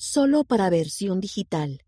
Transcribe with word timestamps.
Solo 0.00 0.44
para 0.44 0.70
versión 0.70 1.20
digital. 1.20 1.82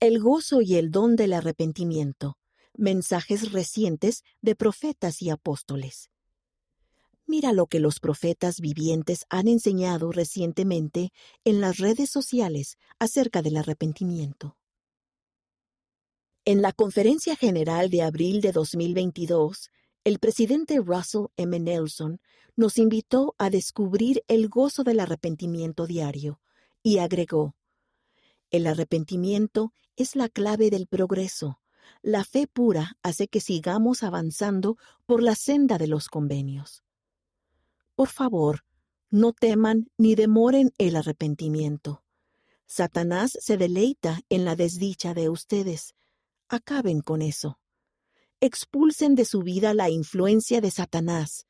El 0.00 0.18
gozo 0.18 0.60
y 0.60 0.74
el 0.74 0.90
don 0.90 1.14
del 1.14 1.32
arrepentimiento. 1.32 2.36
Mensajes 2.76 3.52
recientes 3.52 4.24
de 4.42 4.56
profetas 4.56 5.22
y 5.22 5.30
apóstoles. 5.30 6.10
Mira 7.28 7.52
lo 7.52 7.68
que 7.68 7.78
los 7.78 8.00
profetas 8.00 8.60
vivientes 8.60 9.24
han 9.30 9.46
enseñado 9.46 10.10
recientemente 10.10 11.12
en 11.44 11.60
las 11.60 11.78
redes 11.78 12.10
sociales 12.10 12.76
acerca 12.98 13.40
del 13.40 13.58
arrepentimiento. 13.58 14.56
En 16.44 16.60
la 16.60 16.72
Conferencia 16.72 17.36
General 17.36 17.88
de 17.88 18.02
abril 18.02 18.40
de 18.40 18.50
2022, 18.50 19.70
el 20.02 20.18
presidente 20.18 20.80
Russell 20.80 21.26
M. 21.36 21.56
Nelson 21.60 22.20
nos 22.56 22.78
invitó 22.78 23.36
a 23.38 23.48
descubrir 23.48 24.24
el 24.26 24.48
gozo 24.48 24.82
del 24.82 24.98
arrepentimiento 24.98 25.86
diario 25.86 26.40
y 26.82 26.98
agregó, 26.98 27.54
el 28.50 28.66
arrepentimiento 28.66 29.72
es 29.96 30.16
la 30.16 30.28
clave 30.28 30.70
del 30.70 30.86
progreso. 30.86 31.60
La 32.02 32.24
fe 32.24 32.46
pura 32.46 32.96
hace 33.02 33.28
que 33.28 33.40
sigamos 33.40 34.02
avanzando 34.02 34.76
por 35.06 35.22
la 35.22 35.34
senda 35.34 35.78
de 35.78 35.86
los 35.86 36.08
convenios. 36.08 36.82
Por 37.94 38.08
favor, 38.08 38.64
no 39.10 39.32
teman 39.32 39.90
ni 39.98 40.14
demoren 40.14 40.72
el 40.78 40.96
arrepentimiento. 40.96 42.04
Satanás 42.66 43.36
se 43.40 43.56
deleita 43.56 44.20
en 44.28 44.44
la 44.44 44.54
desdicha 44.54 45.14
de 45.14 45.28
ustedes. 45.28 45.94
Acaben 46.48 47.00
con 47.00 47.22
eso 47.22 47.58
expulsen 48.40 49.14
de 49.14 49.24
su 49.24 49.42
vida 49.42 49.74
la 49.74 49.90
influencia 49.90 50.60
de 50.60 50.70
Satanás 50.70 51.46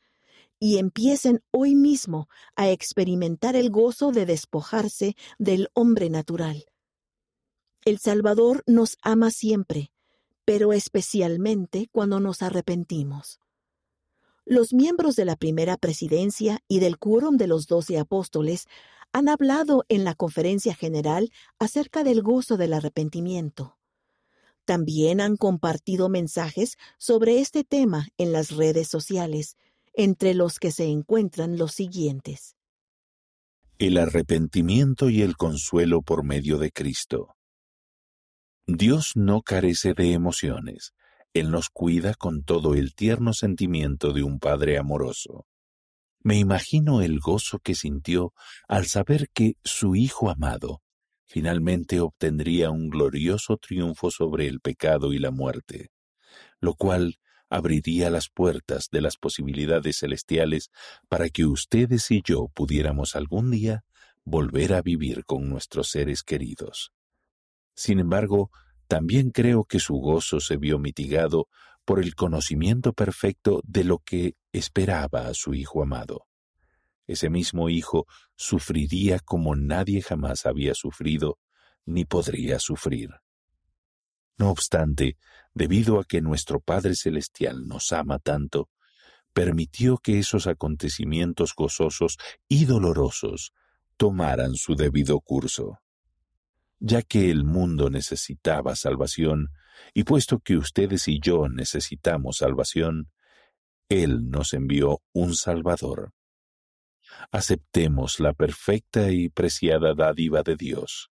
y 0.60 0.78
empiecen 0.78 1.42
hoy 1.50 1.74
mismo 1.74 2.28
a 2.56 2.70
experimentar 2.70 3.56
el 3.56 3.70
gozo 3.70 4.10
de 4.12 4.26
despojarse 4.26 5.16
del 5.38 5.68
hombre 5.74 6.10
natural. 6.10 6.66
El 7.84 7.98
Salvador 7.98 8.64
nos 8.66 8.98
ama 9.02 9.30
siempre, 9.30 9.92
pero 10.44 10.72
especialmente 10.72 11.88
cuando 11.92 12.20
nos 12.20 12.42
arrepentimos. 12.42 13.40
Los 14.44 14.72
miembros 14.72 15.14
de 15.14 15.26
la 15.26 15.36
primera 15.36 15.76
presidencia 15.76 16.60
y 16.68 16.80
del 16.80 16.98
quórum 16.98 17.36
de 17.36 17.46
los 17.46 17.66
doce 17.66 17.98
apóstoles 17.98 18.66
han 19.12 19.28
hablado 19.28 19.84
en 19.88 20.04
la 20.04 20.14
conferencia 20.14 20.74
general 20.74 21.30
acerca 21.58 22.02
del 22.02 22.22
gozo 22.22 22.56
del 22.56 22.72
arrepentimiento. 22.72 23.78
También 24.64 25.20
han 25.20 25.36
compartido 25.36 26.08
mensajes 26.08 26.76
sobre 26.98 27.40
este 27.40 27.64
tema 27.64 28.08
en 28.18 28.32
las 28.32 28.50
redes 28.50 28.88
sociales, 28.88 29.56
entre 29.98 30.32
los 30.32 30.60
que 30.60 30.70
se 30.70 30.84
encuentran 30.84 31.58
los 31.58 31.72
siguientes. 31.72 32.54
El 33.78 33.98
arrepentimiento 33.98 35.10
y 35.10 35.22
el 35.22 35.36
consuelo 35.36 36.02
por 36.02 36.22
medio 36.22 36.58
de 36.58 36.70
Cristo. 36.70 37.34
Dios 38.68 39.16
no 39.16 39.42
carece 39.42 39.94
de 39.94 40.12
emociones. 40.12 40.92
Él 41.34 41.50
nos 41.50 41.68
cuida 41.68 42.14
con 42.14 42.44
todo 42.44 42.76
el 42.76 42.94
tierno 42.94 43.32
sentimiento 43.32 44.12
de 44.12 44.22
un 44.22 44.38
Padre 44.38 44.78
amoroso. 44.78 45.48
Me 46.22 46.38
imagino 46.38 47.02
el 47.02 47.18
gozo 47.18 47.58
que 47.58 47.74
sintió 47.74 48.32
al 48.68 48.86
saber 48.86 49.28
que 49.34 49.54
su 49.64 49.96
Hijo 49.96 50.30
amado 50.30 50.80
finalmente 51.26 51.98
obtendría 51.98 52.70
un 52.70 52.88
glorioso 52.88 53.56
triunfo 53.56 54.12
sobre 54.12 54.46
el 54.46 54.60
pecado 54.60 55.12
y 55.12 55.18
la 55.18 55.32
muerte, 55.32 55.90
lo 56.60 56.74
cual 56.74 57.18
abriría 57.50 58.10
las 58.10 58.28
puertas 58.28 58.88
de 58.90 59.00
las 59.00 59.16
posibilidades 59.16 59.98
celestiales 59.98 60.70
para 61.08 61.28
que 61.28 61.46
ustedes 61.46 62.10
y 62.10 62.22
yo 62.24 62.48
pudiéramos 62.54 63.16
algún 63.16 63.50
día 63.50 63.84
volver 64.24 64.74
a 64.74 64.82
vivir 64.82 65.24
con 65.24 65.48
nuestros 65.48 65.90
seres 65.90 66.22
queridos. 66.22 66.92
Sin 67.74 67.98
embargo, 67.98 68.50
también 68.86 69.30
creo 69.30 69.64
que 69.64 69.80
su 69.80 69.94
gozo 69.94 70.40
se 70.40 70.56
vio 70.56 70.78
mitigado 70.78 71.48
por 71.84 72.00
el 72.00 72.14
conocimiento 72.14 72.92
perfecto 72.92 73.60
de 73.64 73.84
lo 73.84 73.98
que 73.98 74.34
esperaba 74.52 75.28
a 75.28 75.34
su 75.34 75.54
Hijo 75.54 75.82
amado 75.82 76.28
ese 77.08 77.30
mismo 77.30 77.70
hijo 77.70 78.06
sufriría 78.36 79.18
como 79.18 79.56
nadie 79.56 80.02
jamás 80.02 80.44
había 80.44 80.74
sufrido 80.74 81.38
ni 81.86 82.04
podría 82.04 82.58
sufrir. 82.60 83.14
No 84.38 84.50
obstante, 84.50 85.18
debido 85.52 86.00
a 86.00 86.04
que 86.04 86.20
nuestro 86.20 86.60
Padre 86.60 86.94
Celestial 86.94 87.66
nos 87.66 87.92
ama 87.92 88.18
tanto, 88.18 88.70
permitió 89.32 89.98
que 89.98 90.18
esos 90.18 90.46
acontecimientos 90.46 91.54
gozosos 91.54 92.16
y 92.48 92.64
dolorosos 92.64 93.52
tomaran 93.96 94.54
su 94.54 94.74
debido 94.74 95.20
curso. 95.20 95.80
Ya 96.78 97.02
que 97.02 97.30
el 97.30 97.44
mundo 97.44 97.90
necesitaba 97.90 98.76
salvación, 98.76 99.48
y 99.94 100.04
puesto 100.04 100.38
que 100.38 100.56
ustedes 100.56 101.08
y 101.08 101.20
yo 101.20 101.48
necesitamos 101.48 102.38
salvación, 102.38 103.10
Él 103.88 104.30
nos 104.30 104.54
envió 104.54 105.02
un 105.12 105.34
Salvador 105.34 106.12
aceptemos 107.30 108.20
la 108.20 108.32
perfecta 108.32 109.10
y 109.10 109.28
preciada 109.28 109.94
dádiva 109.94 110.42
de 110.42 110.56
Dios. 110.56 111.10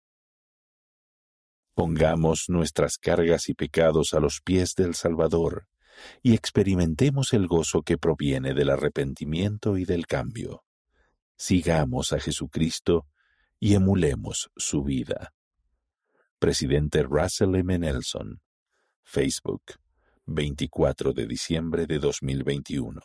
Pongamos 1.74 2.44
nuestras 2.48 2.98
cargas 2.98 3.48
y 3.48 3.54
pecados 3.54 4.12
a 4.12 4.20
los 4.20 4.40
pies 4.42 4.74
del 4.74 4.94
Salvador 4.94 5.66
y 6.22 6.34
experimentemos 6.34 7.32
el 7.32 7.46
gozo 7.46 7.82
que 7.82 7.98
proviene 7.98 8.54
del 8.54 8.70
arrepentimiento 8.70 9.76
y 9.76 9.84
del 9.84 10.06
cambio. 10.06 10.64
Sigamos 11.36 12.12
a 12.12 12.20
Jesucristo 12.20 13.06
y 13.58 13.74
emulemos 13.74 14.50
su 14.56 14.82
vida. 14.82 15.32
Presidente 16.38 17.02
Russell 17.02 17.54
M. 17.54 17.78
Nelson, 17.78 18.40
Facebook, 19.04 19.62
24 20.26 21.12
de 21.12 21.26
diciembre 21.26 21.86
de 21.86 21.98
2021. 21.98 23.00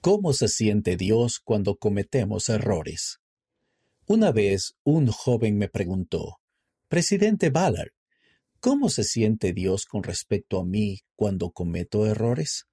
¿Cómo 0.00 0.32
se 0.32 0.48
siente 0.48 0.96
Dios 0.96 1.40
cuando 1.42 1.76
cometemos 1.76 2.48
errores? 2.48 3.18
Una 4.06 4.32
vez 4.32 4.74
un 4.84 5.08
joven 5.08 5.58
me 5.58 5.68
preguntó, 5.68 6.38
Presidente 6.88 7.50
Ballard, 7.50 7.90
¿cómo 8.60 8.88
se 8.88 9.04
siente 9.04 9.52
Dios 9.52 9.84
con 9.84 10.02
respecto 10.02 10.58
a 10.58 10.64
mí 10.64 11.00
cuando 11.16 11.50
cometo 11.50 12.06
errores? 12.06 12.66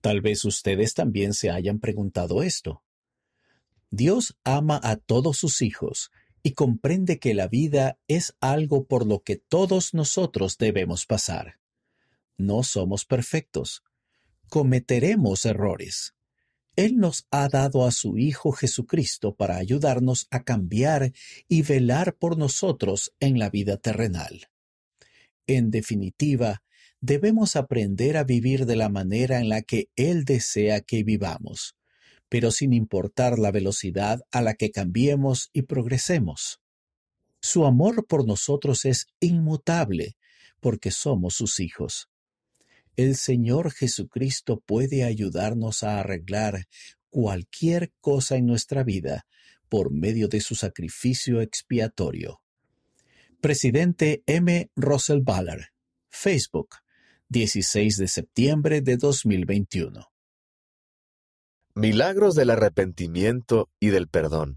Tal 0.00 0.20
vez 0.20 0.44
ustedes 0.44 0.94
también 0.94 1.32
se 1.32 1.48
hayan 1.48 1.78
preguntado 1.78 2.42
esto. 2.42 2.82
Dios 3.88 4.36
ama 4.42 4.80
a 4.82 4.96
todos 4.96 5.36
sus 5.36 5.62
hijos 5.62 6.10
y 6.42 6.54
comprende 6.54 7.20
que 7.20 7.34
la 7.34 7.46
vida 7.46 8.00
es 8.08 8.34
algo 8.40 8.86
por 8.86 9.06
lo 9.06 9.22
que 9.22 9.36
todos 9.36 9.94
nosotros 9.94 10.58
debemos 10.58 11.06
pasar. 11.06 11.60
No 12.36 12.64
somos 12.64 13.04
perfectos. 13.04 13.84
Cometeremos 14.48 15.44
errores. 15.44 16.14
Él 16.80 16.96
nos 16.96 17.26
ha 17.30 17.46
dado 17.50 17.84
a 17.84 17.92
su 17.92 18.16
Hijo 18.16 18.52
Jesucristo 18.52 19.34
para 19.34 19.58
ayudarnos 19.58 20.26
a 20.30 20.44
cambiar 20.44 21.12
y 21.46 21.60
velar 21.60 22.16
por 22.16 22.38
nosotros 22.38 23.12
en 23.20 23.38
la 23.38 23.50
vida 23.50 23.76
terrenal. 23.76 24.48
En 25.46 25.70
definitiva, 25.70 26.62
debemos 27.02 27.54
aprender 27.54 28.16
a 28.16 28.24
vivir 28.24 28.64
de 28.64 28.76
la 28.76 28.88
manera 28.88 29.40
en 29.40 29.50
la 29.50 29.60
que 29.60 29.90
Él 29.94 30.24
desea 30.24 30.80
que 30.80 31.04
vivamos, 31.04 31.76
pero 32.30 32.50
sin 32.50 32.72
importar 32.72 33.38
la 33.38 33.50
velocidad 33.50 34.22
a 34.30 34.40
la 34.40 34.54
que 34.54 34.70
cambiemos 34.70 35.50
y 35.52 35.62
progresemos. 35.62 36.62
Su 37.42 37.66
amor 37.66 38.06
por 38.06 38.26
nosotros 38.26 38.86
es 38.86 39.06
inmutable, 39.20 40.16
porque 40.60 40.90
somos 40.90 41.34
sus 41.34 41.60
hijos. 41.60 42.08
El 43.00 43.16
Señor 43.16 43.72
Jesucristo 43.72 44.60
puede 44.60 45.04
ayudarnos 45.04 45.84
a 45.84 46.00
arreglar 46.00 46.66
cualquier 47.08 47.94
cosa 48.02 48.36
en 48.36 48.44
nuestra 48.44 48.82
vida 48.82 49.24
por 49.70 49.90
medio 49.90 50.28
de 50.28 50.42
su 50.42 50.54
sacrificio 50.54 51.40
expiatorio. 51.40 52.42
Presidente 53.40 54.22
M. 54.26 54.70
Russell 54.76 55.20
Ballard, 55.22 55.68
Facebook, 56.10 56.74
16 57.30 57.96
de 57.96 58.06
septiembre 58.06 58.82
de 58.82 58.98
2021. 58.98 60.06
Milagros 61.76 62.34
del 62.34 62.50
arrepentimiento 62.50 63.70
y 63.80 63.88
del 63.88 64.08
perdón. 64.08 64.56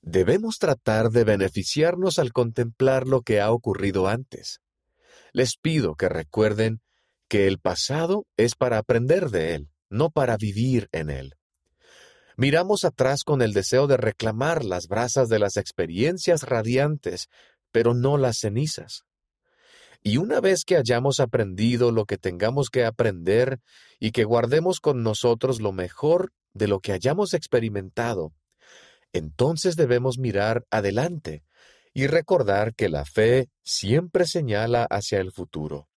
Debemos 0.00 0.60
tratar 0.60 1.10
de 1.10 1.24
beneficiarnos 1.24 2.20
al 2.20 2.32
contemplar 2.32 3.08
lo 3.08 3.22
que 3.22 3.40
ha 3.40 3.50
ocurrido 3.50 4.06
antes. 4.06 4.60
Les 5.32 5.56
pido 5.56 5.96
que 5.96 6.08
recuerden 6.08 6.80
que 7.30 7.46
el 7.46 7.60
pasado 7.60 8.26
es 8.36 8.56
para 8.56 8.76
aprender 8.76 9.30
de 9.30 9.54
él, 9.54 9.70
no 9.88 10.10
para 10.10 10.36
vivir 10.36 10.88
en 10.90 11.10
él. 11.10 11.36
Miramos 12.36 12.84
atrás 12.84 13.22
con 13.22 13.40
el 13.40 13.52
deseo 13.52 13.86
de 13.86 13.96
reclamar 13.96 14.64
las 14.64 14.88
brasas 14.88 15.28
de 15.28 15.38
las 15.38 15.56
experiencias 15.56 16.42
radiantes, 16.42 17.28
pero 17.70 17.94
no 17.94 18.18
las 18.18 18.38
cenizas. 18.38 19.04
Y 20.02 20.16
una 20.16 20.40
vez 20.40 20.64
que 20.64 20.76
hayamos 20.76 21.20
aprendido 21.20 21.92
lo 21.92 22.04
que 22.04 22.18
tengamos 22.18 22.68
que 22.68 22.84
aprender 22.84 23.60
y 24.00 24.10
que 24.10 24.24
guardemos 24.24 24.80
con 24.80 25.04
nosotros 25.04 25.60
lo 25.60 25.70
mejor 25.70 26.32
de 26.52 26.66
lo 26.66 26.80
que 26.80 26.92
hayamos 26.92 27.32
experimentado, 27.32 28.32
entonces 29.12 29.76
debemos 29.76 30.18
mirar 30.18 30.64
adelante 30.70 31.44
y 31.94 32.08
recordar 32.08 32.74
que 32.74 32.88
la 32.88 33.04
fe 33.04 33.50
siempre 33.62 34.26
señala 34.26 34.84
hacia 34.90 35.20
el 35.20 35.30
futuro. 35.30 35.89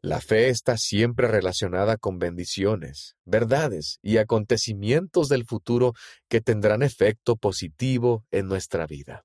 La 0.00 0.20
fe 0.20 0.48
está 0.48 0.76
siempre 0.76 1.26
relacionada 1.26 1.96
con 1.96 2.20
bendiciones, 2.20 3.16
verdades 3.24 3.98
y 4.00 4.18
acontecimientos 4.18 5.28
del 5.28 5.44
futuro 5.44 5.92
que 6.28 6.40
tendrán 6.40 6.82
efecto 6.82 7.34
positivo 7.34 8.24
en 8.30 8.46
nuestra 8.46 8.86
vida. 8.86 9.24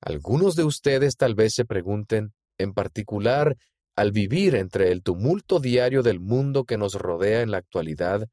Algunos 0.00 0.54
de 0.54 0.62
ustedes 0.62 1.16
tal 1.16 1.34
vez 1.34 1.54
se 1.54 1.64
pregunten, 1.64 2.32
en 2.58 2.72
particular, 2.72 3.56
al 3.96 4.12
vivir 4.12 4.54
entre 4.54 4.92
el 4.92 5.02
tumulto 5.02 5.58
diario 5.58 6.02
del 6.02 6.20
mundo 6.20 6.64
que 6.64 6.78
nos 6.78 6.94
rodea 6.94 7.42
en 7.42 7.50
la 7.50 7.58
actualidad, 7.58 8.28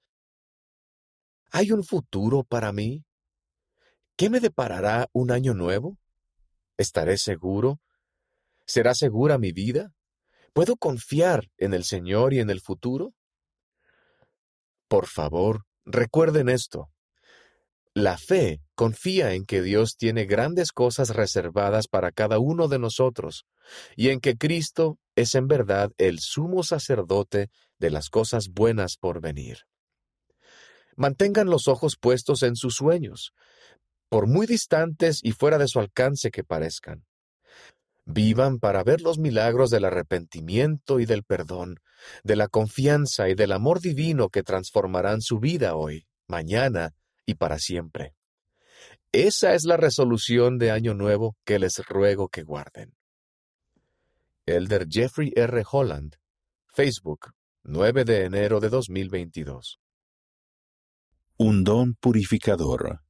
¿hay 1.52 1.72
un 1.72 1.84
futuro 1.84 2.44
para 2.44 2.72
mí? 2.72 3.04
¿Qué 4.16 4.30
me 4.30 4.40
deparará 4.40 5.10
un 5.14 5.32
año 5.32 5.56
nuevo? 5.56 5.98
¿Estaré 6.78 7.18
seguro? 7.18 7.80
¿Será 8.66 8.94
segura 8.94 9.40
mi 9.40 9.52
vida? 9.52 9.92
¿Puedo 10.58 10.76
confiar 10.76 11.52
en 11.60 11.76
el 11.76 11.84
Señor 11.84 12.34
y 12.34 12.40
en 12.40 12.50
el 12.50 12.62
futuro? 12.62 13.14
Por 14.88 15.06
favor, 15.06 15.68
recuerden 15.86 16.50
esto. 16.50 16.90
La 17.94 18.18
fe 18.18 18.64
confía 18.74 19.34
en 19.34 19.46
que 19.46 19.62
Dios 19.62 19.98
tiene 19.98 20.26
grandes 20.26 20.72
cosas 20.72 21.12
reservadas 21.12 21.88
para 21.88 22.12
cada 22.12 22.40
uno 22.40 22.68
de 22.68 22.80
nosotros 22.80 23.46
y 23.96 24.10
en 24.10 24.20
que 24.20 24.36
Cristo 24.36 24.98
es 25.16 25.36
en 25.36 25.48
verdad 25.48 25.92
el 26.00 26.18
sumo 26.22 26.64
sacerdote 26.64 27.52
de 27.78 27.92
las 27.92 28.10
cosas 28.10 28.48
buenas 28.50 28.98
por 28.98 29.22
venir. 29.22 29.60
Mantengan 30.96 31.52
los 31.52 31.68
ojos 31.68 31.98
puestos 32.02 32.42
en 32.42 32.56
sus 32.56 32.74
sueños, 32.74 33.32
por 34.10 34.26
muy 34.26 34.48
distantes 34.48 35.20
y 35.22 35.34
fuera 35.34 35.60
de 35.60 35.68
su 35.68 35.80
alcance 35.80 36.32
que 36.32 36.44
parezcan. 36.44 37.06
Vivan 38.10 38.60
para 38.60 38.86
ver 38.86 39.02
los 39.02 39.20
milagros 39.20 39.70
del 39.70 39.84
arrepentimiento 39.84 41.02
y 41.02 41.06
del 41.06 41.24
perdón, 41.24 41.82
de 42.24 42.38
la 42.38 42.48
confianza 42.48 43.28
y 43.28 43.36
del 43.36 43.52
amor 43.52 43.82
divino 43.82 44.30
que 44.30 44.44
transformarán 44.44 45.20
su 45.20 45.40
vida 45.40 45.76
hoy, 45.76 46.08
mañana 46.26 46.96
y 47.26 47.36
para 47.36 47.60
siempre. 47.60 48.16
Esa 49.12 49.56
es 49.56 49.66
la 49.66 49.76
resolución 49.76 50.58
de 50.58 50.72
Año 50.72 50.94
Nuevo 50.94 51.36
que 51.44 51.60
les 51.60 51.86
ruego 51.86 52.30
que 52.30 52.44
guarden. 52.44 52.96
Elder 54.46 54.88
Jeffrey 54.90 55.34
R. 55.36 55.66
Holland, 55.70 56.16
Facebook, 56.74 57.34
9 57.64 58.06
de 58.06 58.24
enero 58.24 58.62
de 58.62 58.70
2022. 58.70 59.82
Un 61.36 61.66
don 61.66 61.96
purificador. 61.96 63.02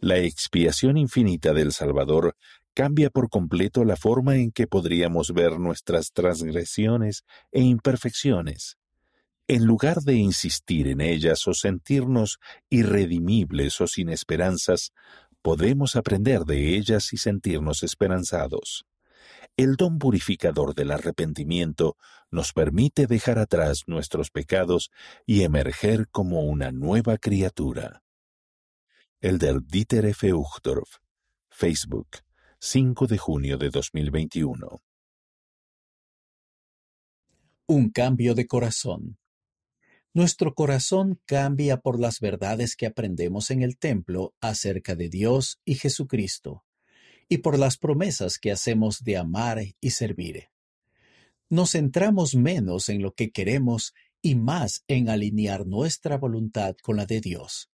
La 0.00 0.18
expiación 0.18 0.96
infinita 0.96 1.52
del 1.52 1.72
Salvador 1.72 2.34
cambia 2.74 3.10
por 3.10 3.28
completo 3.28 3.84
la 3.84 3.96
forma 3.96 4.36
en 4.36 4.50
que 4.50 4.66
podríamos 4.66 5.32
ver 5.32 5.58
nuestras 5.58 6.12
transgresiones 6.12 7.24
e 7.50 7.62
imperfecciones. 7.62 8.78
En 9.48 9.66
lugar 9.66 10.02
de 10.02 10.14
insistir 10.14 10.88
en 10.88 11.00
ellas 11.00 11.46
o 11.46 11.54
sentirnos 11.54 12.38
irredimibles 12.70 13.80
o 13.80 13.86
sin 13.86 14.08
esperanzas, 14.08 14.92
podemos 15.42 15.96
aprender 15.96 16.44
de 16.44 16.76
ellas 16.76 17.12
y 17.12 17.16
sentirnos 17.16 17.82
esperanzados. 17.82 18.86
El 19.56 19.76
don 19.76 19.98
purificador 19.98 20.74
del 20.74 20.92
arrepentimiento 20.92 21.96
nos 22.30 22.52
permite 22.52 23.06
dejar 23.06 23.38
atrás 23.38 23.82
nuestros 23.86 24.30
pecados 24.30 24.90
y 25.26 25.42
emerger 25.42 26.08
como 26.08 26.42
una 26.44 26.72
nueva 26.72 27.18
criatura. 27.18 28.02
Elder 29.20 29.60
Dieter 29.62 30.06
F. 30.06 30.32
Uchtdorf, 30.32 30.96
Facebook, 31.50 32.08
5 32.64 33.08
de 33.08 33.18
junio 33.18 33.58
de 33.58 33.70
2021. 33.70 34.80
Un 37.66 37.90
cambio 37.90 38.36
de 38.36 38.46
corazón. 38.46 39.18
Nuestro 40.14 40.54
corazón 40.54 41.20
cambia 41.26 41.78
por 41.78 41.98
las 41.98 42.20
verdades 42.20 42.76
que 42.76 42.86
aprendemos 42.86 43.50
en 43.50 43.62
el 43.62 43.78
templo 43.78 44.36
acerca 44.40 44.94
de 44.94 45.08
Dios 45.08 45.58
y 45.64 45.74
Jesucristo, 45.74 46.64
y 47.28 47.38
por 47.38 47.58
las 47.58 47.78
promesas 47.78 48.38
que 48.38 48.52
hacemos 48.52 49.02
de 49.02 49.16
amar 49.16 49.58
y 49.80 49.90
servir. 49.90 50.44
Nos 51.50 51.72
centramos 51.72 52.36
menos 52.36 52.88
en 52.90 53.02
lo 53.02 53.12
que 53.12 53.32
queremos 53.32 53.92
y 54.22 54.36
más 54.36 54.84
en 54.86 55.08
alinear 55.08 55.66
nuestra 55.66 56.16
voluntad 56.16 56.76
con 56.80 56.96
la 56.96 57.06
de 57.06 57.20
Dios. 57.20 57.72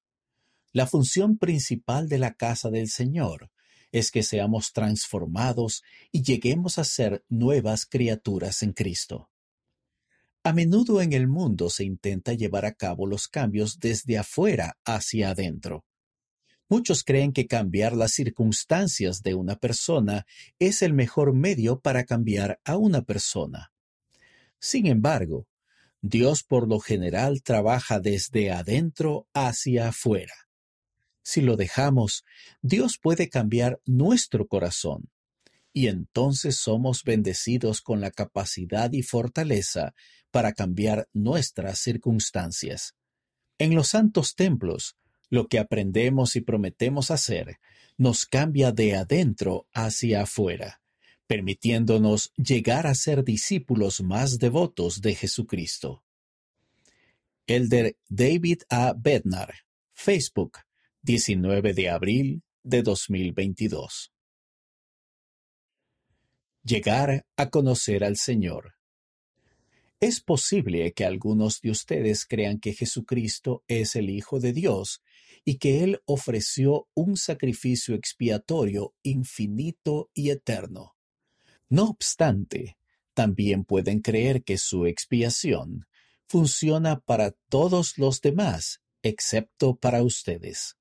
La 0.73 0.87
función 0.87 1.37
principal 1.37 2.09
de 2.09 2.17
la 2.17 2.33
casa 2.33 2.71
del 2.71 2.89
Señor 2.89 3.51
es 3.93 4.11
que 4.11 4.23
seamos 4.23 4.73
transformados 4.73 5.83
y 6.13 6.23
lleguemos 6.23 6.79
a 6.79 6.85
ser 6.85 7.25
nuevas 7.29 7.87
criaturas 7.87 8.63
en 8.63 8.73
Cristo. 8.73 9.31
A 10.45 10.53
menudo 10.53 11.03
en 11.03 11.13
el 11.13 11.29
mundo 11.29 11.69
se 11.69 11.85
intenta 11.85 12.33
llevar 12.33 12.65
a 12.65 12.73
cabo 12.73 13.07
los 13.07 13.29
cambios 13.29 13.79
desde 13.81 14.19
afuera 14.19 14.79
hacia 14.85 15.31
adentro. 15.31 15.85
Muchos 16.71 17.03
creen 17.03 17.33
que 17.33 17.47
cambiar 17.47 17.95
las 17.95 18.13
circunstancias 18.13 19.23
de 19.23 19.35
una 19.35 19.57
persona 19.57 20.27
es 20.59 20.83
el 20.83 20.93
mejor 20.93 21.35
medio 21.35 21.81
para 21.81 22.05
cambiar 22.05 22.61
a 22.65 22.77
una 22.77 23.03
persona. 23.03 23.73
Sin 24.61 24.87
embargo, 24.87 25.47
Dios 26.01 26.45
por 26.45 26.69
lo 26.69 26.79
general 26.79 27.43
trabaja 27.43 28.01
desde 28.01 28.51
adentro 28.51 29.27
hacia 29.35 29.89
afuera. 29.89 30.48
Si 31.29 31.43
lo 31.43 31.57
dejamos, 31.57 32.25
Dios 32.63 32.97
puede 32.97 33.29
cambiar 33.29 33.83
nuestro 33.85 34.47
corazón 34.47 35.11
y 35.75 35.89
entonces 35.89 36.57
somos 36.57 37.05
bendecidos 37.05 37.83
con 37.83 38.01
la 38.01 38.11
capacidad 38.11 38.91
y 38.95 39.03
fortaleza 39.03 39.93
para 40.31 40.55
cambiar 40.55 41.07
nuestras 41.13 41.81
circunstancias. 41.81 42.95
En 43.59 43.75
los 43.75 43.89
santos 43.89 44.37
templos, 44.37 44.97
lo 45.29 45.49
que 45.49 45.59
aprendemos 45.59 46.35
y 46.35 46.41
prometemos 46.41 47.11
hacer 47.11 47.59
nos 47.99 48.25
cambia 48.25 48.73
de 48.73 48.97
adentro 48.97 49.69
hacia 49.75 50.23
afuera, 50.23 50.81
permitiéndonos 51.27 52.33
llegar 52.37 52.87
a 52.87 52.95
ser 52.95 53.23
discípulos 53.23 54.01
más 54.01 54.39
devotos 54.39 55.03
de 55.03 55.15
Jesucristo. 55.15 56.03
Elder 57.47 57.99
David 58.09 58.63
A. 58.71 58.95
Bednar, 58.97 59.53
Facebook, 59.93 60.61
19 61.09 61.73
de 61.73 61.89
abril 61.89 62.43
de 62.63 62.83
2022. 62.83 64.13
Llegar 66.63 67.25
a 67.35 67.49
conocer 67.49 68.05
al 68.05 68.19
Señor. 68.19 68.75
Es 70.01 70.21
posible 70.21 70.93
que 70.93 71.07
algunos 71.07 71.63
de 71.63 71.71
ustedes 71.71 72.27
crean 72.27 72.61
que 72.61 72.75
Jesucristo 72.75 73.65
es 73.69 73.97
el 73.97 74.11
Hijo 74.11 74.39
de 74.39 74.53
Dios 74.53 75.01
y 75.47 75.57
que 75.57 75.83
Él 75.83 76.03
ofreció 76.05 76.91
un 76.93 77.17
sacrificio 77.17 77.95
expiatorio 77.95 78.95
infinito 79.03 80.11
y 80.13 80.29
eterno. 80.29 80.95
No 81.71 81.85
obstante, 81.85 82.77
también 83.15 83.65
pueden 83.65 84.03
creer 84.03 84.45
que 84.45 84.59
su 84.59 84.85
expiación 84.85 85.87
funciona 86.27 87.01
para 87.01 87.31
todos 87.49 87.97
los 87.97 88.21
demás, 88.21 88.83
excepto 89.03 89.75
para 89.75 90.03
ustedes 90.03 90.75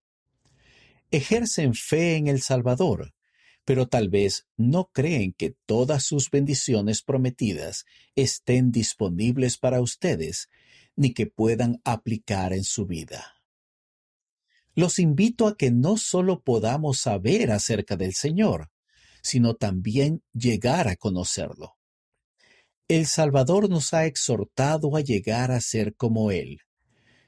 ejercen 1.11 1.73
fe 1.73 2.15
en 2.15 2.27
el 2.27 2.41
Salvador, 2.41 3.13
pero 3.65 3.87
tal 3.87 4.09
vez 4.09 4.47
no 4.55 4.91
creen 4.93 5.33
que 5.33 5.55
todas 5.65 6.03
sus 6.03 6.31
bendiciones 6.31 7.01
prometidas 7.01 7.85
estén 8.15 8.71
disponibles 8.71 9.57
para 9.57 9.81
ustedes, 9.81 10.49
ni 10.95 11.13
que 11.13 11.27
puedan 11.27 11.81
aplicar 11.83 12.53
en 12.53 12.63
su 12.63 12.85
vida. 12.85 13.41
Los 14.73 14.99
invito 14.99 15.47
a 15.47 15.57
que 15.57 15.71
no 15.71 15.97
solo 15.97 16.43
podamos 16.43 16.99
saber 16.99 17.51
acerca 17.51 17.97
del 17.97 18.13
Señor, 18.13 18.71
sino 19.21 19.55
también 19.55 20.23
llegar 20.33 20.87
a 20.87 20.95
conocerlo. 20.95 21.77
El 22.87 23.05
Salvador 23.05 23.69
nos 23.69 23.93
ha 23.93 24.05
exhortado 24.05 24.95
a 24.95 25.01
llegar 25.01 25.51
a 25.51 25.59
ser 25.59 25.95
como 25.95 26.31
Él, 26.31 26.61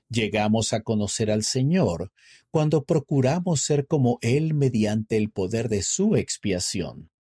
Llegamos 0.10 0.74
a 0.74 0.82
conocer 0.82 1.30
al 1.30 1.44
Señor 1.44 2.12
cuando 2.50 2.84
procuramos 2.84 3.62
ser 3.62 3.86
como 3.86 4.18
Él 4.22 4.56
mediante 4.56 5.18
el 5.18 5.30
poder 5.30 5.70
de 5.70 5.84
su 5.84 6.16
expiación. 6.16 7.12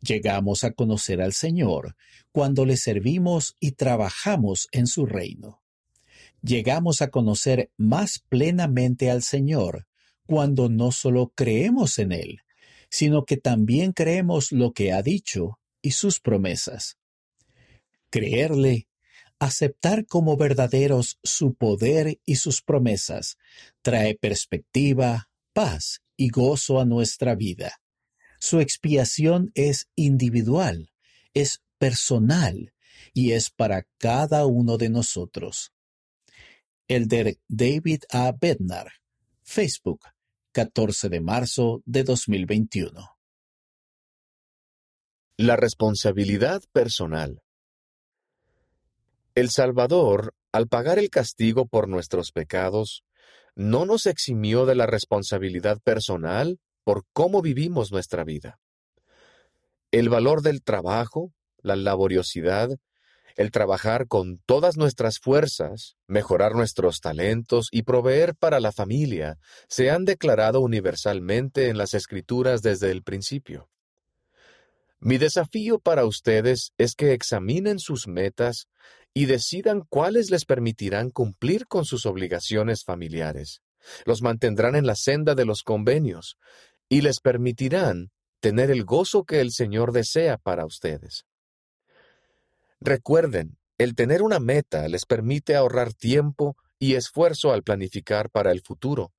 Llegamos 0.00 0.62
a 0.62 0.72
conocer 0.72 1.22
al 1.22 1.32
Señor 1.32 1.96
cuando 2.30 2.66
le 2.66 2.76
servimos 2.76 3.56
y 3.58 3.72
trabajamos 3.72 4.68
en 4.72 4.86
su 4.86 5.06
reino. 5.06 5.62
Llegamos 6.42 7.02
a 7.02 7.08
conocer 7.08 7.72
más 7.76 8.20
plenamente 8.28 9.10
al 9.10 9.22
Señor 9.22 9.86
cuando 10.26 10.68
no 10.68 10.92
solo 10.92 11.32
creemos 11.34 11.98
en 11.98 12.12
Él, 12.12 12.40
sino 12.90 13.24
que 13.24 13.38
también 13.38 13.92
creemos 13.92 14.52
lo 14.52 14.72
que 14.72 14.92
ha 14.92 15.02
dicho 15.02 15.58
y 15.80 15.92
sus 15.92 16.20
promesas. 16.20 16.98
Creerle 18.10 18.87
Aceptar 19.40 20.06
como 20.06 20.36
verdaderos 20.36 21.18
su 21.22 21.54
poder 21.54 22.20
y 22.24 22.36
sus 22.36 22.60
promesas 22.60 23.36
trae 23.82 24.16
perspectiva, 24.16 25.30
paz 25.52 26.02
y 26.16 26.30
gozo 26.30 26.80
a 26.80 26.84
nuestra 26.84 27.34
vida. 27.34 27.80
Su 28.40 28.60
expiación 28.60 29.50
es 29.54 29.88
individual, 29.94 30.90
es 31.34 31.62
personal 31.78 32.72
y 33.14 33.32
es 33.32 33.50
para 33.50 33.86
cada 33.98 34.46
uno 34.46 34.76
de 34.76 34.88
nosotros. 34.88 35.72
Elder 36.88 37.38
David 37.48 38.04
A. 38.10 38.32
Bednar, 38.32 38.92
Facebook, 39.42 40.00
14 40.52 41.08
de 41.08 41.20
marzo 41.20 41.82
de 41.84 42.02
2021. 42.02 43.18
La 45.36 45.56
responsabilidad 45.56 46.62
personal. 46.72 47.42
El 49.38 49.50
Salvador, 49.50 50.34
al 50.50 50.66
pagar 50.66 50.98
el 50.98 51.10
castigo 51.10 51.68
por 51.68 51.86
nuestros 51.86 52.32
pecados, 52.32 53.04
no 53.54 53.86
nos 53.86 54.06
eximió 54.06 54.66
de 54.66 54.74
la 54.74 54.86
responsabilidad 54.86 55.78
personal 55.80 56.58
por 56.82 57.04
cómo 57.12 57.40
vivimos 57.40 57.92
nuestra 57.92 58.24
vida. 58.24 58.58
El 59.92 60.08
valor 60.08 60.42
del 60.42 60.64
trabajo, 60.64 61.32
la 61.62 61.76
laboriosidad, 61.76 62.70
el 63.36 63.52
trabajar 63.52 64.08
con 64.08 64.40
todas 64.44 64.76
nuestras 64.76 65.20
fuerzas, 65.20 65.94
mejorar 66.08 66.56
nuestros 66.56 66.98
talentos 66.98 67.68
y 67.70 67.82
proveer 67.82 68.34
para 68.34 68.58
la 68.58 68.72
familia 68.72 69.38
se 69.68 69.88
han 69.88 70.04
declarado 70.04 70.60
universalmente 70.62 71.68
en 71.68 71.78
las 71.78 71.94
escrituras 71.94 72.60
desde 72.60 72.90
el 72.90 73.04
principio. 73.04 73.68
Mi 75.00 75.16
desafío 75.16 75.78
para 75.78 76.04
ustedes 76.04 76.72
es 76.76 76.94
que 76.94 77.12
examinen 77.12 77.78
sus 77.78 78.08
metas 78.08 78.66
y 79.14 79.26
decidan 79.26 79.82
cuáles 79.88 80.30
les 80.30 80.44
permitirán 80.44 81.10
cumplir 81.10 81.66
con 81.66 81.84
sus 81.84 82.04
obligaciones 82.04 82.84
familiares, 82.84 83.62
los 84.04 84.22
mantendrán 84.22 84.74
en 84.74 84.86
la 84.86 84.96
senda 84.96 85.34
de 85.34 85.44
los 85.44 85.62
convenios 85.62 86.36
y 86.88 87.02
les 87.02 87.20
permitirán 87.20 88.10
tener 88.40 88.70
el 88.70 88.84
gozo 88.84 89.24
que 89.24 89.40
el 89.40 89.52
Señor 89.52 89.92
desea 89.92 90.36
para 90.36 90.66
ustedes. 90.66 91.26
Recuerden, 92.80 93.58
el 93.78 93.94
tener 93.94 94.22
una 94.22 94.40
meta 94.40 94.88
les 94.88 95.06
permite 95.06 95.54
ahorrar 95.54 95.94
tiempo 95.94 96.56
y 96.78 96.94
esfuerzo 96.94 97.52
al 97.52 97.62
planificar 97.62 98.30
para 98.30 98.50
el 98.50 98.62
futuro, 98.62 99.12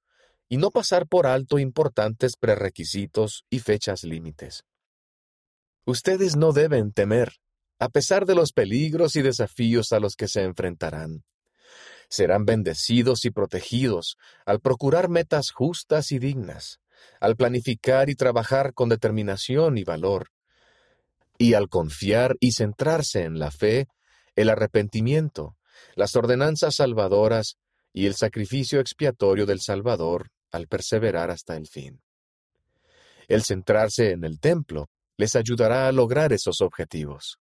y 0.50 0.58
no 0.58 0.72
pasar 0.72 1.08
por 1.08 1.28
alto 1.28 1.60
importantes 1.60 2.36
prerequisitos 2.38 3.46
y 3.50 3.60
fechas 3.60 4.04
límites. 4.04 4.64
Ustedes 5.90 6.36
no 6.36 6.52
deben 6.54 6.92
temer, 6.92 7.34
a 7.80 7.90
pesar 7.90 8.28
de 8.28 8.36
los 8.36 8.52
peligros 8.54 9.16
y 9.16 9.24
desafíos 9.24 9.92
a 9.92 10.00
los 10.00 10.16
que 10.16 10.28
se 10.28 10.44
enfrentarán. 10.44 11.24
Serán 12.10 12.46
bendecidos 12.46 13.26
y 13.26 13.32
protegidos 13.32 14.16
al 14.46 14.60
procurar 14.60 15.10
metas 15.10 15.50
justas 15.50 16.12
y 16.12 16.20
dignas, 16.20 16.80
al 17.20 17.36
planificar 17.36 18.12
y 18.12 18.14
trabajar 18.14 18.76
con 18.76 18.90
determinación 18.90 19.80
y 19.80 19.84
valor, 19.84 20.30
y 21.40 21.56
al 21.56 21.70
confiar 21.70 22.36
y 22.40 22.52
centrarse 22.52 23.24
en 23.24 23.40
la 23.40 23.50
fe, 23.50 23.88
el 24.36 24.52
arrepentimiento, 24.52 25.58
las 25.96 26.16
ordenanzas 26.16 26.76
salvadoras 26.76 27.58
y 27.94 28.06
el 28.06 28.14
sacrificio 28.14 28.80
expiatorio 28.80 29.48
del 29.48 29.60
Salvador 29.60 30.30
al 30.52 30.68
perseverar 30.68 31.32
hasta 31.32 31.58
el 31.58 31.66
fin. 31.66 32.00
El 33.28 33.42
centrarse 33.44 34.12
en 34.12 34.24
el 34.24 34.40
templo 34.40 34.88
les 35.20 35.36
ayudará 35.36 35.90
a 35.90 35.92
lograr 35.92 36.32
esos 36.32 36.62
objetivos. 36.62 37.42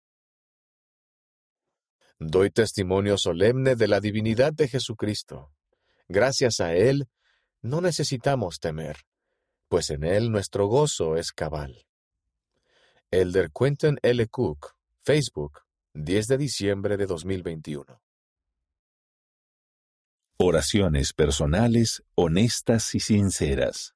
Doy 2.17 2.49
testimonio 2.49 3.17
solemne 3.17 3.75
de 3.75 3.89
la 3.89 3.99
divinidad 3.99 4.53
de 4.53 4.69
Jesucristo. 4.69 5.51
Gracias 6.07 6.61
a 6.61 6.73
Él, 6.73 7.09
no 7.61 7.81
necesitamos 7.81 8.59
temer, 8.61 8.99
pues 9.67 9.89
en 9.89 10.05
Él 10.05 10.31
nuestro 10.31 10.67
gozo 10.67 11.17
es 11.17 11.33
cabal. 11.33 11.85
Elder 13.11 13.51
Quentin 13.51 13.99
L. 14.03 14.25
Cook, 14.27 14.77
Facebook, 15.03 15.59
10 15.95 16.27
de 16.27 16.37
diciembre 16.37 16.95
de 16.95 17.05
2021. 17.07 18.01
Oraciones 20.37 21.11
personales, 21.11 22.03
honestas 22.15 22.95
y 22.95 23.01
sinceras. 23.01 23.95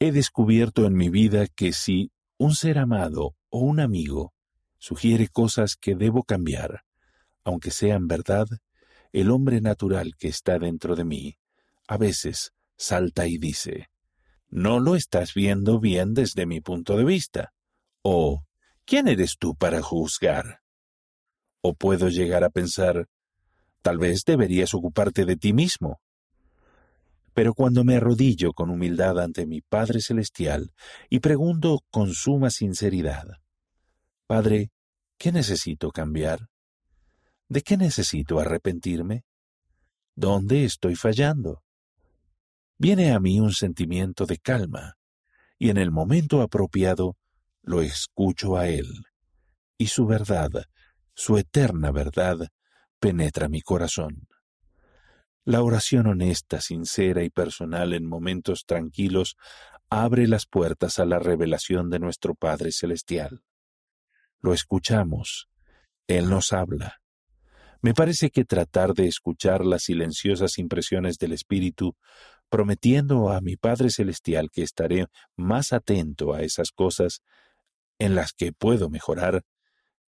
He 0.00 0.10
descubierto 0.10 0.84
en 0.84 0.94
mi 0.94 1.10
vida 1.10 1.46
que 1.46 1.72
si 1.72 2.10
un 2.40 2.54
ser 2.54 2.78
amado 2.78 3.36
o 3.50 3.58
un 3.58 3.80
amigo 3.80 4.32
sugiere 4.78 5.28
cosas 5.28 5.76
que 5.76 5.94
debo 5.94 6.22
cambiar, 6.22 6.84
aunque 7.44 7.70
sean 7.70 8.08
verdad, 8.08 8.46
el 9.12 9.30
hombre 9.30 9.60
natural 9.60 10.14
que 10.18 10.28
está 10.28 10.58
dentro 10.58 10.96
de 10.96 11.04
mí 11.04 11.36
a 11.86 11.98
veces 11.98 12.54
salta 12.78 13.26
y 13.26 13.36
dice, 13.36 13.90
no 14.48 14.80
lo 14.80 14.96
estás 14.96 15.34
viendo 15.34 15.80
bien 15.80 16.14
desde 16.14 16.46
mi 16.46 16.62
punto 16.62 16.96
de 16.96 17.04
vista, 17.04 17.52
o 18.00 18.46
¿quién 18.86 19.06
eres 19.06 19.36
tú 19.38 19.54
para 19.54 19.82
juzgar? 19.82 20.62
O 21.60 21.74
puedo 21.74 22.08
llegar 22.08 22.42
a 22.42 22.48
pensar, 22.48 23.06
tal 23.82 23.98
vez 23.98 24.24
deberías 24.24 24.72
ocuparte 24.72 25.26
de 25.26 25.36
ti 25.36 25.52
mismo. 25.52 26.00
Pero 27.34 27.54
cuando 27.54 27.84
me 27.84 27.96
arrodillo 27.96 28.52
con 28.52 28.70
humildad 28.70 29.20
ante 29.20 29.46
mi 29.46 29.60
Padre 29.60 30.00
Celestial 30.00 30.72
y 31.08 31.20
pregunto 31.20 31.80
con 31.90 32.12
suma 32.12 32.50
sinceridad, 32.50 33.24
Padre, 34.26 34.70
¿qué 35.18 35.32
necesito 35.32 35.90
cambiar? 35.90 36.48
¿De 37.48 37.62
qué 37.62 37.76
necesito 37.76 38.38
arrepentirme? 38.38 39.24
¿Dónde 40.14 40.64
estoy 40.64 40.96
fallando? 40.96 41.62
Viene 42.78 43.12
a 43.12 43.20
mí 43.20 43.40
un 43.40 43.52
sentimiento 43.52 44.24
de 44.24 44.38
calma, 44.38 44.94
y 45.58 45.70
en 45.70 45.76
el 45.76 45.90
momento 45.90 46.40
apropiado 46.42 47.16
lo 47.62 47.82
escucho 47.82 48.56
a 48.56 48.68
Él, 48.68 48.86
y 49.76 49.88
su 49.88 50.06
verdad, 50.06 50.50
su 51.14 51.36
eterna 51.36 51.90
verdad, 51.90 52.48
penetra 52.98 53.48
mi 53.48 53.60
corazón. 53.60 54.28
La 55.44 55.62
oración 55.62 56.06
honesta, 56.06 56.60
sincera 56.60 57.22
y 57.24 57.30
personal 57.30 57.94
en 57.94 58.06
momentos 58.06 58.66
tranquilos 58.66 59.36
abre 59.88 60.28
las 60.28 60.46
puertas 60.46 60.98
a 60.98 61.06
la 61.06 61.18
revelación 61.18 61.88
de 61.88 61.98
nuestro 61.98 62.34
Padre 62.34 62.72
Celestial. 62.72 63.42
Lo 64.40 64.52
escuchamos. 64.52 65.48
Él 66.06 66.28
nos 66.28 66.52
habla. 66.52 67.00
Me 67.80 67.94
parece 67.94 68.30
que 68.30 68.44
tratar 68.44 68.92
de 68.92 69.06
escuchar 69.06 69.64
las 69.64 69.84
silenciosas 69.84 70.58
impresiones 70.58 71.16
del 71.16 71.32
Espíritu, 71.32 71.96
prometiendo 72.50 73.30
a 73.30 73.40
mi 73.40 73.56
Padre 73.56 73.88
Celestial 73.90 74.50
que 74.50 74.62
estaré 74.62 75.06
más 75.36 75.72
atento 75.72 76.34
a 76.34 76.42
esas 76.42 76.70
cosas 76.70 77.22
en 77.98 78.14
las 78.14 78.32
que 78.32 78.52
puedo 78.52 78.90
mejorar, 78.90 79.42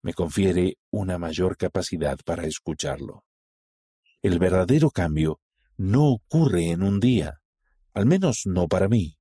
me 0.03 0.13
confiere 0.13 0.77
una 0.91 1.17
mayor 1.17 1.57
capacidad 1.57 2.19
para 2.25 2.45
escucharlo. 2.45 3.25
El 4.23 4.39
verdadero 4.39 4.91
cambio 4.91 5.41
no 5.77 6.09
ocurre 6.09 6.71
en 6.71 6.85
un 6.85 7.01
día, 7.01 7.41
al 7.93 8.07
menos 8.07 8.43
no 8.45 8.69
para 8.69 8.89
mí, 8.89 9.19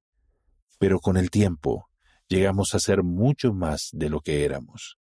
pero 0.77 0.99
con 0.99 1.17
el 1.17 1.31
tiempo 1.31 1.89
llegamos 2.27 2.75
a 2.75 2.79
ser 2.79 3.01
mucho 3.01 3.51
más 3.51 3.89
de 3.93 4.09
lo 4.09 4.21
que 4.21 4.45
éramos. 4.45 4.97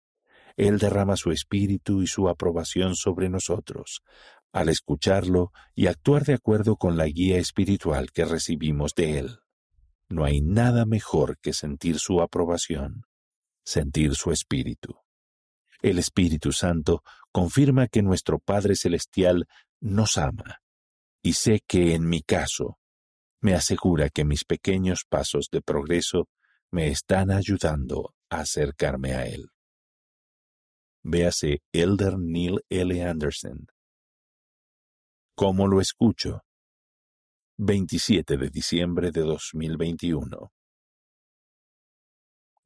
Él 0.57 0.79
derrama 0.79 1.17
su 1.17 1.33
espíritu 1.33 2.01
y 2.03 2.07
su 2.07 2.29
aprobación 2.29 2.95
sobre 2.95 3.29
nosotros, 3.29 4.03
al 4.53 4.69
escucharlo 4.69 5.51
y 5.75 5.89
actuar 5.89 6.25
de 6.25 6.35
acuerdo 6.35 6.77
con 6.77 6.97
la 6.97 7.07
guía 7.07 7.39
espiritual 7.39 8.13
que 8.13 8.25
recibimos 8.25 8.95
de 8.95 9.19
Él. 9.19 9.39
No 10.09 10.25
hay 10.25 10.41
nada 10.41 10.87
mejor 10.87 11.39
que 11.39 11.53
sentir 11.53 11.99
su 11.99 12.23
aprobación, 12.23 13.03
sentir 13.65 14.15
su 14.15 14.31
espíritu. 14.31 14.97
El 15.81 15.99
Espíritu 15.99 16.51
Santo 16.51 17.05
confirma 17.31 17.87
que 17.87 18.03
nuestro 18.03 18.41
Padre 18.41 18.75
Celestial 18.75 19.47
nos 19.81 20.17
ama, 20.19 20.61
y 21.23 21.35
sé 21.35 21.61
que 21.67 21.95
en 21.95 22.09
mi 22.09 22.23
caso 22.23 22.79
me 23.41 23.55
asegura 23.55 24.11
que 24.11 24.25
mis 24.25 24.45
pequeños 24.45 25.05
pasos 25.09 25.49
de 25.51 25.63
progreso 25.63 26.29
me 26.71 26.89
están 26.89 27.31
ayudando 27.31 28.15
a 28.31 28.41
acercarme 28.41 29.15
a 29.15 29.27
Él. 29.27 29.51
Véase 31.03 31.63
Elder 31.73 32.19
Neil 32.19 32.61
L. 32.69 33.03
Anderson. 33.03 33.67
¿Cómo 35.35 35.69
lo 35.69 35.81
escucho? 35.81 36.43
27 37.59 38.37
de 38.37 38.51
diciembre 38.51 39.11
de 39.11 39.21
2021. 39.23 40.53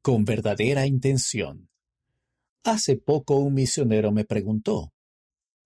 Con 0.00 0.24
verdadera 0.24 0.86
intención. 0.86 1.68
Hace 2.64 2.96
poco 2.96 3.36
un 3.36 3.54
misionero 3.54 4.10
me 4.12 4.24
preguntó, 4.24 4.92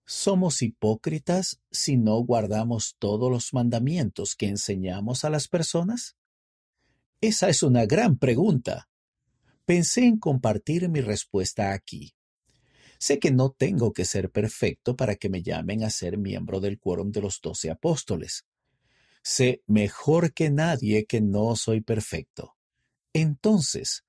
¿Somos 0.08 0.62
hipócritas 0.62 1.60
si 1.72 1.96
no 1.96 2.16
guardamos 2.20 2.94
todos 3.00 3.28
los 3.28 3.52
mandamientos 3.52 4.36
que 4.36 4.46
enseñamos 4.46 5.24
a 5.24 5.30
las 5.30 5.48
personas? 5.48 6.16
Esa 7.20 7.48
es 7.48 7.64
una 7.64 7.86
gran 7.86 8.16
pregunta. 8.16 8.88
Pensé 9.64 10.04
en 10.04 10.20
compartir 10.20 10.88
mi 10.88 11.00
respuesta 11.00 11.72
aquí. 11.72 12.14
Sé 13.00 13.18
que 13.18 13.32
no 13.32 13.50
tengo 13.50 13.92
que 13.92 14.04
ser 14.04 14.30
perfecto 14.30 14.94
para 14.94 15.16
que 15.16 15.28
me 15.28 15.42
llamen 15.42 15.82
a 15.82 15.90
ser 15.90 16.18
miembro 16.18 16.60
del 16.60 16.78
quórum 16.78 17.10
de 17.10 17.22
los 17.22 17.40
doce 17.40 17.68
apóstoles. 17.68 18.46
Sé 19.24 19.64
mejor 19.66 20.32
que 20.32 20.50
nadie 20.50 21.04
que 21.04 21.20
no 21.20 21.56
soy 21.56 21.80
perfecto. 21.80 22.54
Entonces, 23.12 24.04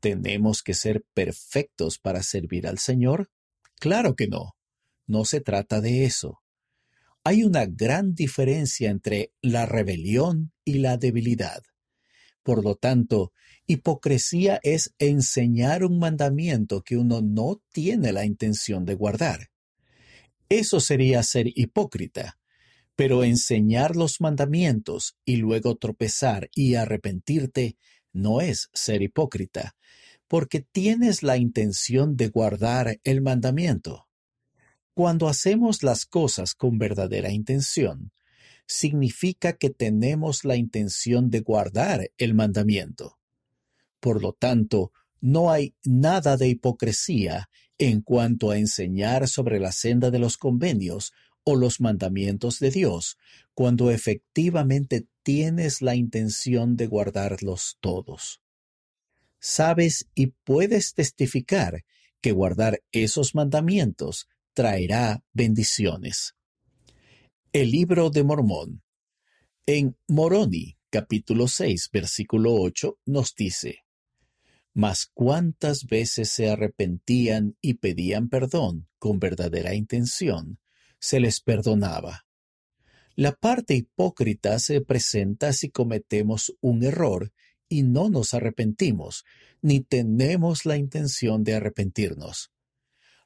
¿tenemos 0.00 0.62
que 0.62 0.72
ser 0.72 1.04
perfectos 1.12 1.98
para 1.98 2.22
servir 2.22 2.66
al 2.66 2.78
Señor? 2.78 3.30
Claro 3.78 4.16
que 4.16 4.28
no. 4.28 4.54
No 5.06 5.24
se 5.24 5.40
trata 5.40 5.80
de 5.80 6.04
eso. 6.04 6.42
Hay 7.24 7.44
una 7.44 7.66
gran 7.66 8.14
diferencia 8.14 8.90
entre 8.90 9.32
la 9.40 9.66
rebelión 9.66 10.52
y 10.64 10.74
la 10.74 10.96
debilidad. 10.96 11.62
Por 12.42 12.64
lo 12.64 12.74
tanto, 12.74 13.32
hipocresía 13.66 14.58
es 14.62 14.92
enseñar 14.98 15.84
un 15.84 15.98
mandamiento 15.98 16.82
que 16.82 16.96
uno 16.96 17.20
no 17.22 17.62
tiene 17.72 18.12
la 18.12 18.24
intención 18.24 18.84
de 18.84 18.94
guardar. 18.94 19.50
Eso 20.48 20.80
sería 20.80 21.22
ser 21.22 21.46
hipócrita. 21.46 22.38
Pero 22.94 23.24
enseñar 23.24 23.96
los 23.96 24.20
mandamientos 24.20 25.16
y 25.24 25.36
luego 25.36 25.76
tropezar 25.76 26.50
y 26.54 26.74
arrepentirte 26.74 27.76
no 28.12 28.42
es 28.42 28.68
ser 28.74 29.00
hipócrita, 29.00 29.74
porque 30.28 30.60
tienes 30.60 31.22
la 31.22 31.38
intención 31.38 32.16
de 32.16 32.28
guardar 32.28 33.00
el 33.02 33.22
mandamiento. 33.22 34.08
Cuando 34.94 35.28
hacemos 35.28 35.82
las 35.82 36.04
cosas 36.04 36.54
con 36.54 36.78
verdadera 36.78 37.30
intención, 37.30 38.12
significa 38.66 39.54
que 39.54 39.70
tenemos 39.70 40.44
la 40.44 40.56
intención 40.56 41.30
de 41.30 41.40
guardar 41.40 42.10
el 42.18 42.34
mandamiento. 42.34 43.18
Por 44.00 44.20
lo 44.20 44.32
tanto, 44.32 44.92
no 45.20 45.50
hay 45.50 45.74
nada 45.84 46.36
de 46.36 46.48
hipocresía 46.48 47.48
en 47.78 48.02
cuanto 48.02 48.50
a 48.50 48.58
enseñar 48.58 49.28
sobre 49.28 49.60
la 49.60 49.72
senda 49.72 50.10
de 50.10 50.18
los 50.18 50.36
convenios 50.36 51.12
o 51.44 51.56
los 51.56 51.80
mandamientos 51.80 52.58
de 52.58 52.70
Dios, 52.70 53.16
cuando 53.54 53.90
efectivamente 53.90 55.06
tienes 55.22 55.82
la 55.82 55.94
intención 55.94 56.76
de 56.76 56.86
guardarlos 56.86 57.78
todos. 57.80 58.40
Sabes 59.40 60.08
y 60.14 60.28
puedes 60.44 60.94
testificar 60.94 61.84
que 62.20 62.32
guardar 62.32 62.82
esos 62.92 63.34
mandamientos 63.34 64.28
traerá 64.54 65.24
bendiciones. 65.32 66.34
El 67.52 67.70
libro 67.70 68.10
de 68.10 68.22
Mormón. 68.22 68.82
En 69.66 69.96
Moroni, 70.08 70.76
capítulo 70.90 71.48
6, 71.48 71.90
versículo 71.92 72.54
8, 72.54 72.98
nos 73.06 73.34
dice, 73.34 73.84
Mas 74.74 75.06
cuántas 75.12 75.86
veces 75.86 76.30
se 76.30 76.50
arrepentían 76.50 77.56
y 77.60 77.74
pedían 77.74 78.28
perdón 78.28 78.88
con 78.98 79.18
verdadera 79.18 79.74
intención, 79.74 80.58
se 80.98 81.20
les 81.20 81.40
perdonaba. 81.40 82.26
La 83.14 83.32
parte 83.32 83.74
hipócrita 83.74 84.58
se 84.58 84.80
presenta 84.80 85.52
si 85.52 85.70
cometemos 85.70 86.56
un 86.60 86.82
error 86.82 87.32
y 87.68 87.82
no 87.82 88.10
nos 88.10 88.34
arrepentimos, 88.34 89.24
ni 89.60 89.80
tenemos 89.80 90.66
la 90.66 90.76
intención 90.76 91.44
de 91.44 91.54
arrepentirnos. 91.54 92.50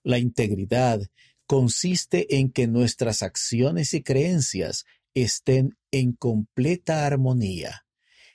La 0.07 0.21
integridad 0.21 1.01
consiste 1.49 2.37
en 2.37 2.53
que 2.53 2.69
nuestras 2.69 3.25
acciones 3.25 3.93
y 3.93 4.05
creencias 4.05 4.85
estén 5.15 5.77
en 5.91 6.13
completa 6.13 7.07
armonía. 7.07 7.85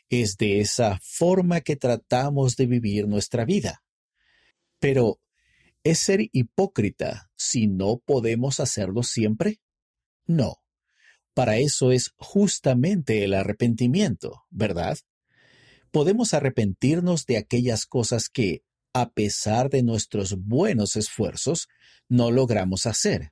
Es 0.09 0.35
de 0.35 0.59
esa 0.59 0.99
forma 1.01 1.61
que 1.61 1.77
tratamos 1.77 2.57
de 2.57 2.65
vivir 2.65 3.07
nuestra 3.07 3.45
vida. 3.45 3.85
Pero, 4.79 5.21
¿es 5.85 5.99
ser 5.99 6.27
hipócrita 6.33 7.31
si 7.37 7.67
no 7.67 7.99
podemos 7.99 8.59
hacerlo 8.59 9.01
siempre? 9.01 9.61
No. 10.25 10.57
Para 11.33 11.57
eso 11.57 11.93
es 11.93 12.11
justamente 12.17 13.23
el 13.23 13.33
arrepentimiento, 13.33 14.43
¿verdad? 14.49 14.97
Podemos 15.89 16.33
arrepentirnos 16.33 17.25
de 17.27 17.37
aquellas 17.37 17.85
cosas 17.85 18.27
que, 18.27 18.61
a 18.93 19.09
pesar 19.09 19.69
de 19.69 19.83
nuestros 19.83 20.35
buenos 20.37 20.95
esfuerzos, 20.95 21.67
no 22.09 22.31
logramos 22.31 22.85
hacer. 22.85 23.31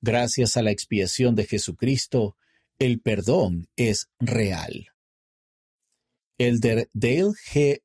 Gracias 0.00 0.56
a 0.56 0.62
la 0.62 0.70
expiación 0.70 1.34
de 1.34 1.46
Jesucristo, 1.46 2.36
el 2.78 3.00
perdón 3.00 3.68
es 3.76 4.08
real. 4.18 4.88
Elder 6.38 6.88
Dale 6.92 7.32
G. 7.52 7.82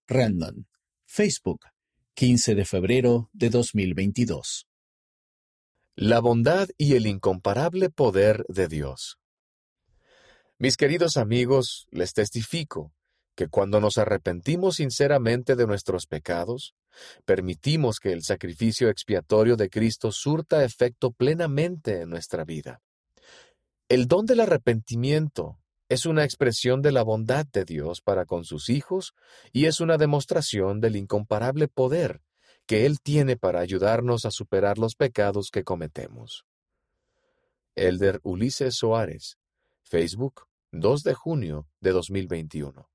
Facebook, 1.06 1.66
15 2.16 2.56
de 2.56 2.66
febrero 2.66 3.30
de 3.34 3.50
2022. 3.50 4.68
La 5.96 6.20
bondad 6.20 6.70
y 6.78 6.96
el 6.96 7.06
incomparable 7.06 7.90
poder 7.90 8.46
de 8.48 8.68
Dios. 8.68 9.20
Mis 10.58 10.78
queridos 10.78 11.18
amigos, 11.18 11.88
les 11.92 12.14
testifico 12.14 12.97
que 13.38 13.48
cuando 13.50 13.80
nos 13.80 14.00
arrepentimos 14.00 14.78
sinceramente 14.78 15.56
de 15.56 15.68
nuestros 15.68 16.08
pecados, 16.08 16.74
permitimos 17.24 18.00
que 18.00 18.12
el 18.12 18.24
sacrificio 18.24 18.90
expiatorio 18.90 19.56
de 19.56 19.70
Cristo 19.70 20.12
surta 20.12 20.66
efecto 20.66 21.12
plenamente 21.12 22.02
en 22.02 22.10
nuestra 22.10 22.46
vida. 22.46 22.82
El 23.90 24.08
don 24.08 24.26
del 24.26 24.40
arrepentimiento 24.40 25.60
es 25.88 26.08
una 26.08 26.24
expresión 26.24 26.82
de 26.82 26.92
la 26.92 27.04
bondad 27.04 27.46
de 27.46 27.64
Dios 27.64 28.02
para 28.02 28.26
con 28.26 28.44
sus 28.44 28.70
hijos 28.70 29.14
y 29.54 29.66
es 29.66 29.82
una 29.82 29.98
demostración 29.98 30.82
del 30.82 30.96
incomparable 30.96 31.68
poder 31.68 32.24
que 32.66 32.88
Él 32.88 33.00
tiene 33.02 33.38
para 33.38 33.60
ayudarnos 33.60 34.26
a 34.26 34.32
superar 34.32 34.80
los 34.80 34.96
pecados 34.96 35.52
que 35.52 35.64
cometemos. 35.64 36.44
Elder 37.76 38.20
Ulises 38.24 38.78
Soares, 38.78 39.38
Facebook, 39.84 40.48
2 40.72 41.04
de 41.04 41.14
junio 41.14 41.68
de 41.80 41.92
2021. 41.92 42.90